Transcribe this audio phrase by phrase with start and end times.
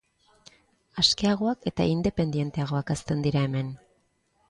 [1.03, 3.75] Askeagoak eta independenteagoak hazten dira hemen.